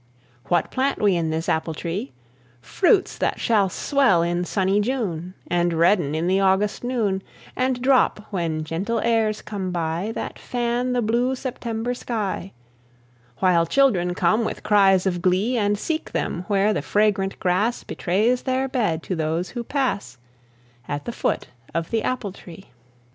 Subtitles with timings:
[0.45, 2.11] What plant we in this apple tree?
[2.59, 7.21] Fruits that shall swell in sunny June, And redden in the August noon,
[7.55, 12.51] And drop, when gentle airs come by, That fan the blue September sky,
[13.41, 18.41] While children come, with cries of glee, And seek them where the fragrant grass Betrays
[18.41, 20.17] their bed to those who pass,
[20.87, 21.45] At the foot
[21.75, 22.71] of the apple tree.